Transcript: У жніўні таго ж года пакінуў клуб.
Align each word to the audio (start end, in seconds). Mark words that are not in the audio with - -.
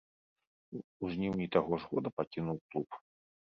У 1.03 1.11
жніўні 1.11 1.47
таго 1.57 1.71
ж 1.85 1.93
года 1.93 2.09
пакінуў 2.17 2.57
клуб. 2.67 3.01